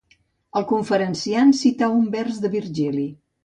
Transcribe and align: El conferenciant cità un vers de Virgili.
El 0.61 0.65
conferenciant 0.71 1.53
cità 1.61 1.93
un 2.01 2.11
vers 2.19 2.43
de 2.47 2.55
Virgili. 2.59 3.09